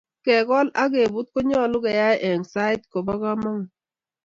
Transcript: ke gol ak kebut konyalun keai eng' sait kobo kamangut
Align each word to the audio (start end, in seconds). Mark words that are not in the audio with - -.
ke 0.25 0.35
gol 0.47 0.67
ak 0.81 0.89
kebut 0.93 1.27
konyalun 1.33 1.83
keai 1.85 2.17
eng' 2.27 2.47
sait 2.53 2.81
kobo 2.91 3.13
kamangut 3.21 3.69